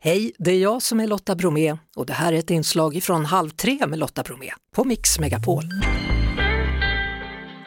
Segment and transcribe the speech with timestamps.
[0.00, 3.24] Hej, det är jag som är Lotta Bromé och det här är ett inslag från
[3.24, 5.64] Halv tre med Lotta Bromé på Mix Megapol.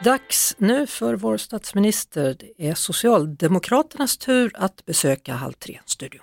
[0.04, 2.36] Dags nu för vår statsminister.
[2.38, 6.22] Det är Socialdemokraternas tur att besöka Halv tre-studion.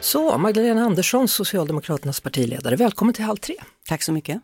[0.00, 3.54] Så, Magdalena Andersson, Socialdemokraternas partiledare, välkommen till Halv tre.
[3.88, 4.40] Tack så mycket.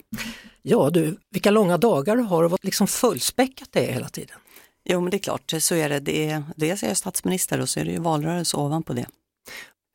[0.63, 4.37] Ja du, vilka långa dagar du har och vad liksom fullspäckat det är hela tiden.
[4.85, 6.01] Jo men det är klart, så är det.
[6.01, 9.07] det är, dels är jag statsminister och så är det ju valrörelse ovanpå det.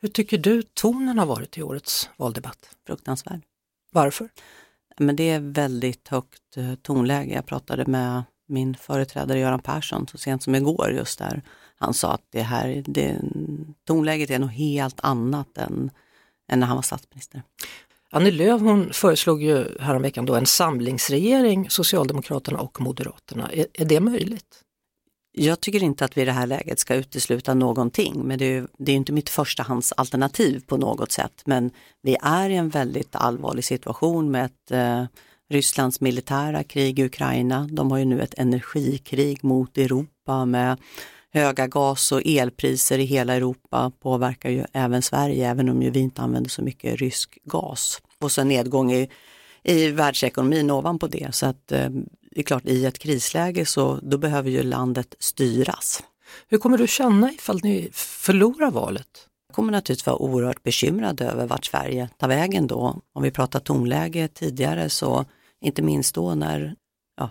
[0.01, 2.69] Hur tycker du tonen har varit i årets valdebatt?
[2.87, 3.41] Fruktansvärd.
[3.91, 4.29] Varför?
[4.97, 7.33] Men det är väldigt högt eh, tonläge.
[7.33, 11.41] Jag pratade med min företrädare Göran Persson så sent som igår just där.
[11.75, 13.21] Han sa att det här, det,
[13.87, 15.91] tonläget är något helt annat än,
[16.51, 17.43] än när han var statsminister.
[18.11, 23.51] Annie Lööf hon föreslog ju häromveckan då en samlingsregering, Socialdemokraterna och Moderaterna.
[23.51, 24.63] Är, är det möjligt?
[25.39, 28.67] Jag tycker inte att vi i det här läget ska utesluta någonting, men det är,
[28.77, 31.41] det är inte mitt förstahandsalternativ på något sätt.
[31.45, 35.05] Men vi är i en väldigt allvarlig situation med ett eh,
[35.49, 37.67] Rysslands militära krig i Ukraina.
[37.71, 40.77] De har ju nu ett energikrig mot Europa med
[41.33, 45.99] höga gas och elpriser i hela Europa påverkar ju även Sverige, även om ju vi
[45.99, 48.01] inte använder så mycket rysk gas.
[48.19, 49.09] Och så en nedgång i,
[49.63, 51.35] i världsekonomin ovanpå det.
[51.35, 51.89] Så att eh,
[52.37, 56.03] det är klart, i ett krisläge så då behöver ju landet styras.
[56.47, 59.07] Hur kommer du känna ifall ni förlorar valet?
[59.47, 63.01] Jag kommer naturligtvis vara oerhört bekymrad över vart Sverige tar vägen då.
[63.13, 65.25] Om vi pratar tonläge tidigare så
[65.61, 66.75] inte minst då när
[67.17, 67.29] ja,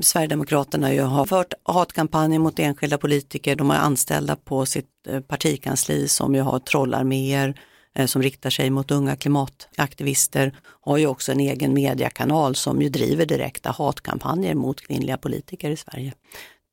[0.00, 6.08] Sverigedemokraterna ju har fört hatkampanjer mot enskilda politiker, de har anställda på sitt eh, partikansli
[6.08, 7.60] som ju har trollarméer
[7.96, 12.88] Eh, som riktar sig mot unga klimataktivister har ju också en egen mediekanal som ju
[12.88, 16.12] driver direkta hatkampanjer mot kvinnliga politiker i Sverige.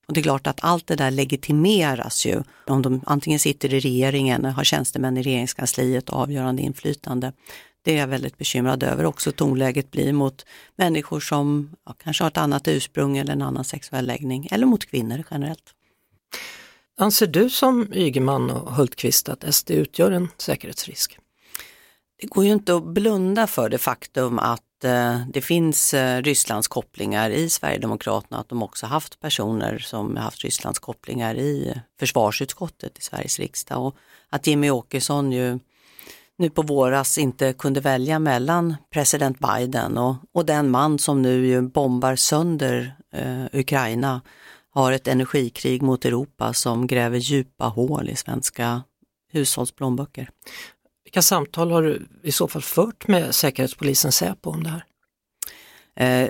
[0.07, 3.80] Och det är klart att allt det där legitimeras ju om de antingen sitter i
[3.80, 7.33] regeringen, har tjänstemän i regeringskansliet avgörande inflytande.
[7.81, 9.05] Det är jag väldigt bekymrad över.
[9.05, 13.64] Också tonläget blir mot människor som ja, kanske har ett annat ursprung eller en annan
[13.64, 15.73] sexuell läggning eller mot kvinnor generellt.
[16.98, 21.20] Anser du som Ygeman och Hultqvist att SD utgör en säkerhetsrisk?
[22.21, 26.67] Det går ju inte att blunda för det faktum att eh, det finns eh, Rysslands
[26.67, 33.02] kopplingar i Sverigedemokraterna, att de också haft personer som haft Rysslands kopplingar i försvarsutskottet i
[33.02, 33.95] Sveriges riksdag och
[34.30, 35.60] att Jimmy Åkesson ju
[36.37, 41.48] nu på våras inte kunde välja mellan president Biden och, och den man som nu
[41.48, 44.21] ju bombar sönder eh, Ukraina
[44.73, 48.84] har ett energikrig mot Europa som gräver djupa hål i svenska
[49.32, 50.30] hushållsplånböcker.
[51.04, 54.86] Vilka samtal har du i så fall fört med Säkerhetspolisen Säpo om det här?
[55.95, 56.30] Eh,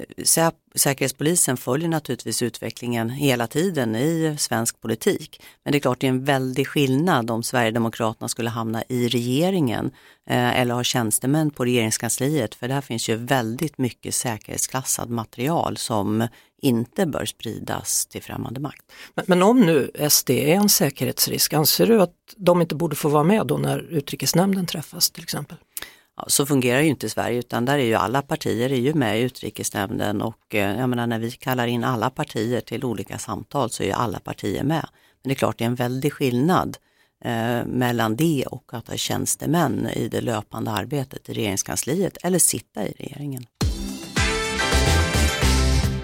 [0.75, 5.41] Säkerhetspolisen följer naturligtvis utvecklingen hela tiden i svensk politik.
[5.63, 9.91] Men det är klart det är en väldig skillnad om Sverigedemokraterna skulle hamna i regeringen
[10.29, 16.27] eh, eller ha tjänstemän på regeringskansliet för där finns ju väldigt mycket säkerhetsklassad material som
[16.63, 18.91] inte bör spridas till främmande makt.
[19.15, 23.09] Men, men, om nu SD är en säkerhetsrisk, anser du att de inte borde få
[23.09, 25.57] vara med då när utrikesnämnden träffas till exempel?
[26.17, 29.19] Ja, så fungerar ju inte Sverige utan där är ju alla partier är ju med
[29.19, 33.69] i utrikesnämnden och eh, jag menar när vi kallar in alla partier till olika samtal
[33.69, 34.87] så är ju alla partier med.
[35.21, 36.77] Men det är klart det är en väldig skillnad
[37.25, 42.87] eh, mellan det och att ha tjänstemän i det löpande arbetet i regeringskansliet eller sitta
[42.87, 43.45] i regeringen.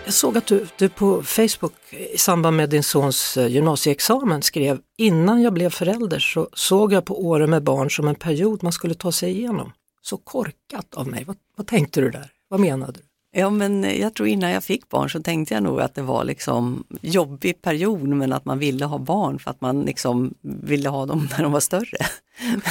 [0.09, 1.73] Jag såg att du, du på Facebook
[2.13, 7.05] i samband med din sons eh, gymnasieexamen skrev Innan jag blev förälder så såg jag
[7.05, 9.71] på åren med barn som en period man skulle ta sig igenom.
[10.01, 11.23] Så korkat av mig.
[11.23, 12.31] Vad, vad tänkte du där?
[12.47, 12.99] Vad menade du?
[13.39, 16.01] Ja men eh, jag tror innan jag fick barn så tänkte jag nog att det
[16.01, 20.89] var liksom jobbig period men att man ville ha barn för att man liksom ville
[20.89, 22.05] ha dem när de var större.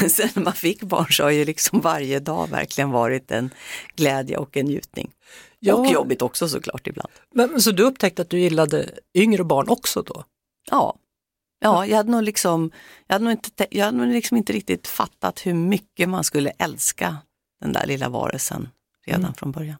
[0.01, 3.51] Men sen när man fick barn så har ju liksom varje dag verkligen varit en
[3.97, 5.11] glädje och en njutning.
[5.61, 5.75] Ja.
[5.75, 7.11] Och jobbigt också såklart ibland.
[7.35, 10.25] Men, så du upptäckte att du gillade yngre barn också då?
[10.71, 10.97] Ja,
[11.61, 12.71] Ja, jag hade nog, liksom,
[13.07, 16.51] jag hade nog, inte, jag hade nog liksom inte riktigt fattat hur mycket man skulle
[16.51, 17.17] älska
[17.61, 18.69] den där lilla varelsen
[19.07, 19.35] redan mm.
[19.35, 19.77] från början.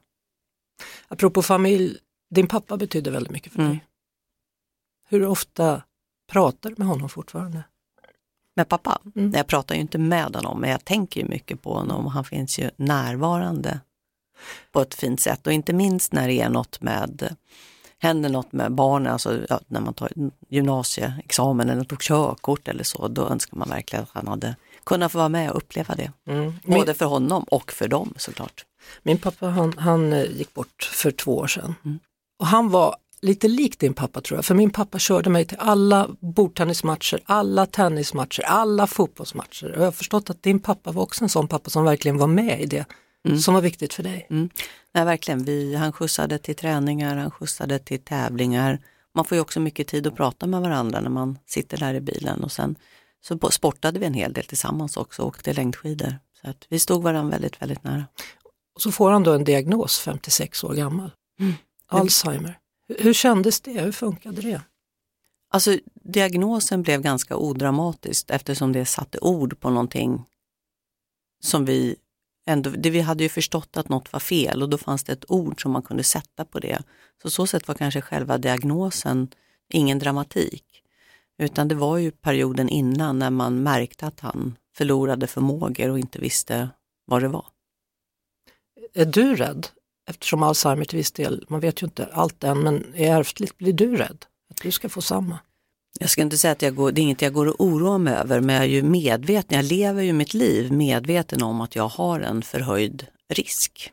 [1.09, 1.99] Apropå familj,
[2.31, 3.71] din pappa betydde väldigt mycket för mm.
[3.71, 3.87] dig.
[5.09, 5.83] Hur ofta
[6.33, 7.63] pratar du med honom fortfarande?
[8.57, 9.01] Med pappa?
[9.17, 9.33] Mm.
[9.33, 12.59] Jag pratar ju inte med honom, men jag tänker mycket på honom och han finns
[12.59, 13.81] ju närvarande
[14.73, 17.37] på ett fint sätt och inte minst när det är något med
[17.99, 20.11] händer något med barnen, alltså ja, när man tar
[20.49, 25.19] gymnasieexamen eller tog körkort eller så, då önskar man verkligen att han hade kunnat få
[25.19, 26.13] vara med och uppleva det.
[26.29, 26.53] Mm.
[26.65, 26.95] Både Min...
[26.95, 28.65] för honom och för dem såklart.
[29.03, 31.75] Min pappa han, han eh, gick bort för två år sedan.
[31.85, 31.99] Mm.
[32.39, 35.59] Och han var lite lik din pappa tror jag, för min pappa körde mig till
[35.61, 39.73] alla bordtennismatcher, alla tennismatcher, alla fotbollsmatcher.
[39.73, 42.27] Och jag har förstått att din pappa var också en sån pappa som verkligen var
[42.27, 42.85] med i det
[43.29, 43.39] mm.
[43.39, 44.27] som var viktigt för dig.
[44.31, 44.49] Mm.
[44.95, 48.79] Nej, verkligen, Vi, han skjutsade till träningar, han skjutsade till tävlingar.
[49.15, 52.01] Man får ju också mycket tid att prata med varandra när man sitter där i
[52.01, 52.77] bilen och sen
[53.21, 56.19] så sportade vi en hel del tillsammans också och åkte längdskidor.
[56.43, 58.05] Så att vi stod varandra väldigt, väldigt nära.
[58.75, 61.11] Och så får han då en diagnos, 56 år gammal,
[61.41, 61.53] mm.
[61.87, 62.59] Alzheimer.
[62.99, 63.81] Hur kändes det?
[63.81, 64.63] Hur funkade det?
[65.51, 70.25] Alltså diagnosen blev ganska odramatiskt eftersom det satte ord på någonting
[71.41, 71.97] som vi
[72.49, 75.31] ändå, det vi hade ju förstått att något var fel och då fanns det ett
[75.31, 76.83] ord som man kunde sätta på det.
[77.23, 79.29] Så så sätt var kanske själva diagnosen
[79.73, 80.65] ingen dramatik.
[81.39, 86.19] Utan det var ju perioden innan när man märkte att han förlorade förmågor och inte
[86.19, 86.69] visste
[87.05, 87.47] vad det var.
[88.95, 89.67] Är du rädd?
[90.09, 93.73] Eftersom Alzheimer till viss del, man vet ju inte allt än, men är ärftligt, blir
[93.73, 94.25] du rädd?
[94.51, 95.39] Att du ska få samma?
[96.01, 98.15] Jag ska inte säga att jag går, det är inget jag går och oroar mig
[98.15, 101.89] över, men jag är ju medveten, jag lever ju mitt liv medveten om att jag
[101.89, 103.93] har en förhöjd risk.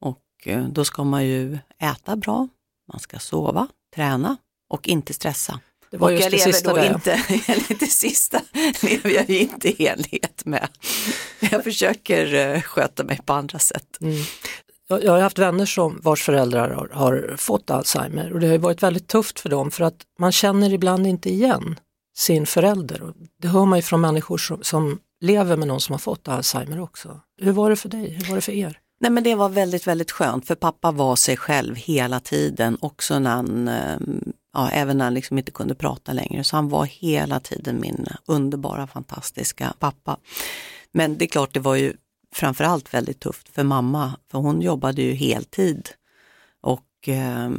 [0.00, 2.48] Och eh, då ska man ju äta bra,
[2.92, 4.36] man ska sova, träna
[4.68, 5.60] och inte stressa.
[5.90, 6.94] Det var och just jag det lever sista då där.
[6.94, 7.22] inte,
[7.80, 8.40] det sista
[8.82, 10.68] lever jag ju inte i enlighet med.
[11.40, 13.98] Jag försöker eh, sköta mig på andra sätt.
[14.00, 14.22] Mm.
[14.90, 18.82] Jag har haft vänner som vars föräldrar har, har, fått Alzheimer och det har varit
[18.82, 21.80] väldigt tufft för dem för att man känner ibland inte igen
[22.16, 23.12] sin förälder.
[23.42, 26.80] Det hör man ju från människor som, som lever med någon som har fått Alzheimer
[26.80, 27.20] också.
[27.40, 28.10] Hur var det för dig?
[28.10, 28.78] Hur var det för er?
[29.00, 33.18] Nej men det var väldigt, väldigt skönt för pappa var sig själv hela tiden, också
[33.18, 33.98] när han, eh,
[34.52, 36.44] ja, även när han liksom inte kunde prata längre.
[36.44, 40.16] Så han var hela tiden min underbara, fantastiska pappa.
[40.92, 41.92] Men det är klart, det var ju
[42.34, 45.88] framförallt väldigt tufft för mamma, för hon jobbade ju heltid
[46.60, 47.50] och eh,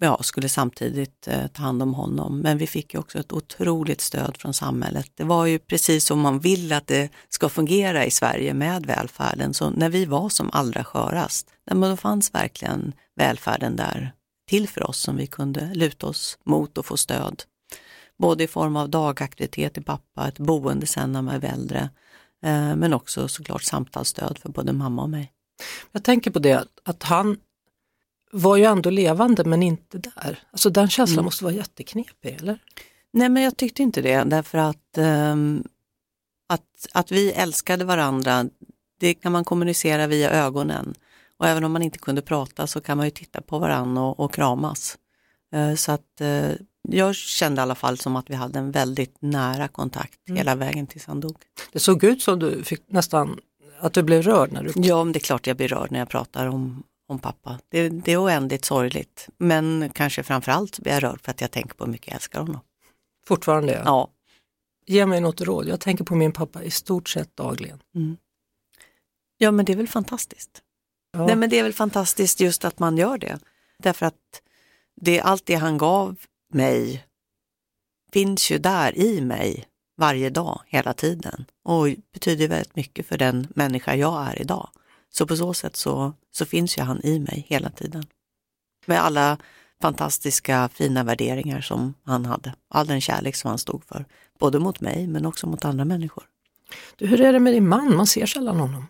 [0.00, 2.38] ja, skulle samtidigt eh, ta hand om honom.
[2.38, 5.10] Men vi fick ju också ett otroligt stöd från samhället.
[5.14, 9.54] Det var ju precis som man vill att det ska fungera i Sverige med välfärden.
[9.54, 14.12] Så när vi var som allra skörast, då fanns verkligen välfärden där
[14.48, 17.42] till för oss som vi kunde luta oss mot och få stöd.
[18.18, 21.90] Både i form av dagaktivitet till pappa, ett boende sen när man är äldre,
[22.76, 25.32] men också såklart samtalsstöd för både mamma och mig.
[25.92, 27.36] Jag tänker på det att han
[28.32, 30.38] var ju ändå levande men inte där.
[30.50, 31.24] Alltså den känslan mm.
[31.24, 32.58] måste vara jätteknepig, eller?
[33.12, 35.64] Nej men jag tyckte inte det därför att, um,
[36.48, 38.46] att, att vi älskade varandra,
[39.00, 40.94] det kan man kommunicera via ögonen.
[41.36, 44.20] Och även om man inte kunde prata så kan man ju titta på varandra och,
[44.20, 44.98] och kramas.
[45.54, 46.52] Uh, så att uh,
[46.88, 50.36] jag kände i alla fall som att vi hade en väldigt nära kontakt mm.
[50.36, 51.36] hela vägen tills han dog.
[51.72, 53.40] Det såg ut som du fick nästan,
[53.80, 54.72] att du blev rörd när du...
[54.74, 57.58] Ja, men det är klart jag blir rörd när jag pratar om, om pappa.
[57.68, 61.74] Det, det är oändligt sorgligt, men kanske framförallt blir jag rörd för att jag tänker
[61.74, 62.60] på hur mycket jag älskar honom.
[63.26, 63.82] Fortfarande?
[63.84, 64.08] Ja.
[64.86, 67.78] Ge mig något råd, jag tänker på min pappa i stort sett dagligen.
[67.94, 68.16] Mm.
[69.38, 70.62] Ja, men det är väl fantastiskt.
[71.12, 71.26] Ja.
[71.26, 73.38] Nej, men det är väl fantastiskt just att man gör det.
[73.78, 74.42] Därför att
[75.00, 76.16] det, allt det han gav
[76.54, 77.04] mig
[78.12, 79.66] finns ju där i mig
[79.96, 84.68] varje dag, hela tiden och betyder väldigt mycket för den människa jag är idag.
[85.10, 88.04] Så på så sätt så, så finns ju han i mig hela tiden.
[88.86, 89.38] Med alla
[89.82, 94.04] fantastiska fina värderingar som han hade, all den kärlek som han stod för,
[94.38, 96.24] både mot mig men också mot andra människor.
[96.96, 97.96] Du, hur är det med din man?
[97.96, 98.86] Man ser sällan honom.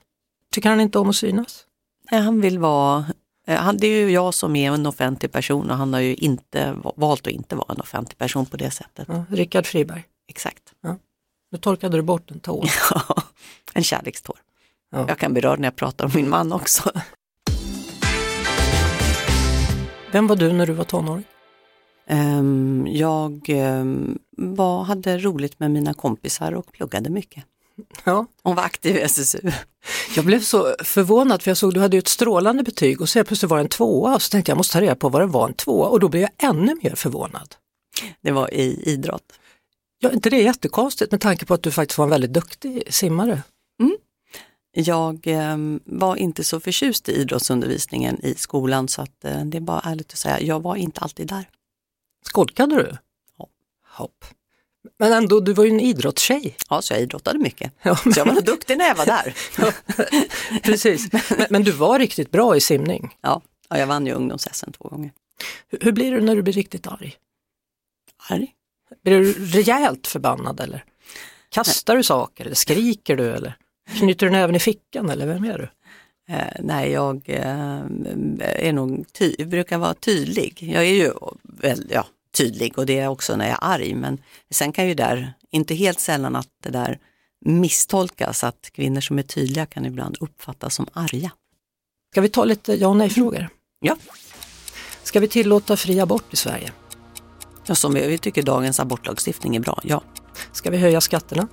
[0.53, 1.67] Tycker han inte om att synas?
[2.11, 3.07] Nej, han vill vara
[3.47, 6.75] han, det är ju jag som är en offentlig person och han har ju inte
[6.97, 9.09] valt att inte vara en offentlig person på det sättet.
[9.09, 10.05] Ja, Rickard Friberg.
[10.29, 10.63] Exakt.
[10.81, 10.99] Ja.
[11.51, 12.71] Nu torkade du bort en tår.
[12.91, 13.23] Ja,
[13.75, 14.37] en kärlekstår.
[14.91, 15.05] Ja.
[15.09, 16.91] Jag kan bli rörd när jag pratar om min man också.
[20.13, 21.25] Vem var du när du var tonåring?
[22.09, 27.45] Um, jag um, var, hade roligt med mina kompisar och pluggade mycket.
[28.05, 28.27] Ja.
[28.43, 29.53] Hon var aktiv i SSU.
[30.17, 33.51] Jag blev så förvånad för jag såg du hade ett strålande betyg och så plötsligt
[33.51, 35.49] var det en tvåa och så tänkte jag måste ta reda på vad det var
[35.49, 37.55] en tvåa och då blev jag ännu mer förvånad.
[38.21, 39.33] Det var i idrott.
[39.99, 42.83] Ja, inte det är jättekonstigt med tanke på att du faktiskt var en väldigt duktig
[42.95, 43.43] simmare.
[43.81, 43.97] Mm.
[44.75, 49.61] Jag eh, var inte så förtjust i idrottsundervisningen i skolan så att eh, det är
[49.61, 51.49] bara ärligt att säga, jag var inte alltid där.
[52.27, 52.97] Skolkade du?
[53.39, 53.49] Ja.
[53.89, 54.25] Hopp.
[54.99, 56.57] Men ändå, du var ju en idrottstjej.
[56.71, 57.73] Ja, så jag idrottade mycket.
[57.83, 58.15] Ja, men...
[58.15, 59.35] Så jag var duktig när jag var där.
[59.59, 59.73] ja,
[60.63, 63.17] precis, men, men, du var riktigt bra i simning.
[63.21, 65.13] Ja, ja jag vann ju ungdoms två gånger.
[65.69, 67.15] Hur, hur, blir du när du blir riktigt arg?
[68.31, 68.53] Arg?
[69.05, 70.85] Blir du rejält förbannad eller?
[71.49, 71.99] Kastar Nej.
[71.99, 73.57] du saker eller skriker du eller
[73.99, 75.69] knyter du näven i fickan eller vem är du?
[76.29, 77.81] Eh, nej, jag eh,
[78.39, 80.59] är nog ty brukar vara tydlig.
[80.73, 81.13] Jag är ju
[81.43, 83.95] väl, ja, tydlig och det är också när jag är arg.
[83.95, 84.19] Men
[84.51, 86.99] sen kan ju där, inte helt sällan att det där
[87.45, 91.31] misstolkas, att kvinnor som är tydliga kan ibland uppfattas som arga.
[92.13, 93.49] Ska vi ta lite ja och nej-frågor?
[93.81, 93.97] Ja.
[95.03, 96.73] Ska vi tillåta fri abort i Sverige?
[97.67, 100.03] ja som vi, vi tycker dagens abortlagstiftning är bra, ja.
[100.53, 101.49] Ska vi höja skatterna?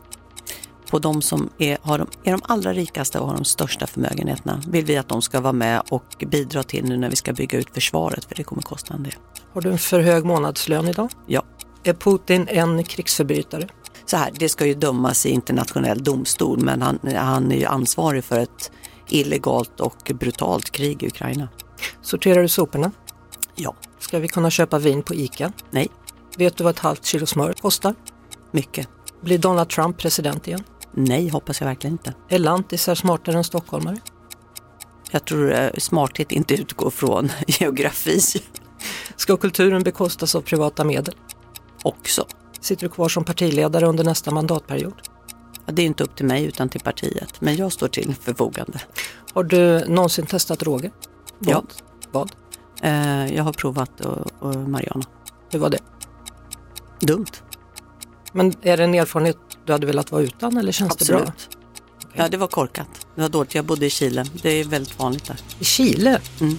[0.89, 4.62] På de som är, har de, är de allra rikaste och har de största förmögenheterna
[4.67, 7.58] vill vi att de ska vara med och bidra till nu när vi ska bygga
[7.58, 9.15] ut försvaret, för det kommer kosta en del.
[9.53, 11.10] Har du en för hög månadslön idag?
[11.27, 11.43] Ja.
[11.84, 13.67] Är Putin en krigsförbrytare?
[14.05, 18.24] Så här, det ska ju dömas i internationell domstol, men han, han är ju ansvarig
[18.24, 18.72] för ett
[19.10, 21.48] illegalt och brutalt krig i Ukraina.
[22.01, 22.91] Sorterar du soporna?
[23.55, 23.75] Ja.
[24.00, 25.51] Ska vi kunna köpa vin på ICA?
[25.72, 25.88] Nej.
[26.38, 27.96] Vet du vad ett halvt kilo smör kostar?
[28.51, 28.88] Mycket.
[29.22, 30.63] Blir Donald Trump president igen?
[31.08, 32.13] Nej, hoppas jag verkligen inte.
[32.29, 33.98] Är lantisar smartare än stockholmare?
[35.12, 38.20] Jag tror eh, smarthet inte utgår från geografi
[39.15, 41.15] Ska kulturen bekostas av privata medel?
[41.84, 42.25] också.
[42.62, 44.94] Sitter du kvar som partiledare under nästa mandatperiod?
[45.65, 48.79] Ja, Det är inte upp till mig utan till partiet, men jag står till förfogande.
[49.34, 50.91] Har du någonsin testat droger?
[51.39, 51.56] Vad?
[51.56, 51.63] Ja.
[52.12, 52.32] Vad?
[52.82, 55.03] Eh, Jag har provat och, och Mariana.
[55.51, 55.79] Hur var det?
[57.00, 57.25] Dumt.
[58.32, 59.38] Men är det en erfarenhet
[59.69, 61.19] du hade velat vara utan eller känns det bra?
[61.19, 61.57] Absolut.
[62.13, 63.07] Ja, det var korkat.
[63.15, 63.55] Det var dåligt.
[63.55, 64.25] Jag bodde i Chile.
[64.41, 65.38] Det är väldigt vanligt där.
[65.59, 66.21] I Chile?
[66.41, 66.57] Mm.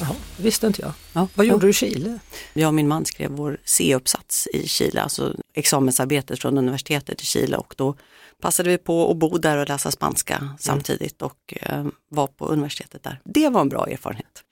[0.00, 0.92] Jaha, det visste inte jag.
[1.12, 1.28] Ja.
[1.34, 2.18] Vad gjorde du i Chile?
[2.52, 7.56] Jag och min man skrev vår C-uppsats i Chile, alltså examensarbetet från universitetet i Chile
[7.56, 7.96] och då
[8.40, 13.02] passade vi på att bo där och läsa spanska samtidigt och eh, var på universitetet
[13.02, 13.20] där.
[13.24, 14.44] Det var en bra erfarenhet.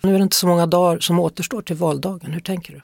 [0.00, 2.32] Nu är det inte så många dagar som återstår till valdagen.
[2.32, 2.80] Hur tänker du?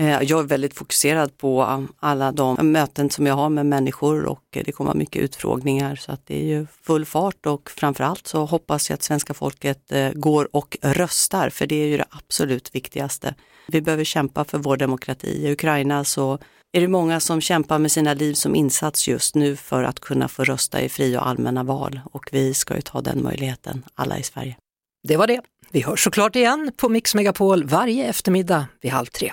[0.00, 4.44] Eh, jag är väldigt fokuserad på alla de möten som jag har med människor och
[4.50, 8.44] det kommer vara mycket utfrågningar så att det är ju full fart och framförallt så
[8.44, 12.74] hoppas jag att svenska folket eh, går och röstar för det är ju det absolut
[12.74, 13.34] viktigaste.
[13.68, 15.46] Vi behöver kämpa för vår demokrati.
[15.46, 16.38] I Ukraina så
[16.72, 20.28] är det många som kämpar med sina liv som insats just nu för att kunna
[20.28, 24.18] få rösta i fria och allmänna val och vi ska ju ta den möjligheten, alla
[24.18, 24.56] i Sverige.
[25.08, 25.40] Det var det.
[25.70, 29.32] Vi hörs såklart igen på Mix Megapol varje eftermiddag vid halv tre.